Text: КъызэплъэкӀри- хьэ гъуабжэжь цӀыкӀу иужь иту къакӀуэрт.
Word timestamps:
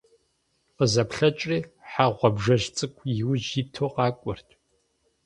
КъызэплъэкӀри- 0.75 1.57
хьэ 1.91 2.05
гъуабжэжь 2.17 2.67
цӀыкӀу 2.75 3.07
иужь 3.21 3.51
иту 3.59 3.89
къакӀуэрт. 3.93 4.49